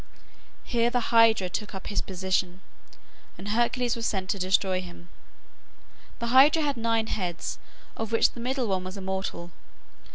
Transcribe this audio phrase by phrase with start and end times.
[0.63, 2.61] Here the Hydra took up his position,
[3.37, 5.09] and Hercules was sent to destroy him.
[6.17, 7.59] The Hydra had nine heads,
[7.95, 9.51] of which the middle one was immortal.